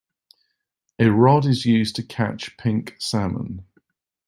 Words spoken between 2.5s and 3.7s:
pink salmon.